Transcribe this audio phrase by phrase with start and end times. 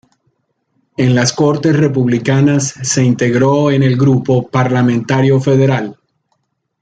[0.97, 5.95] En las Cortes republicanas se integró en el grupo parlamentario federal.